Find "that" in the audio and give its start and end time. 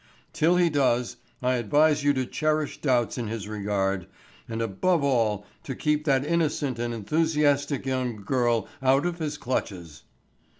6.05-6.25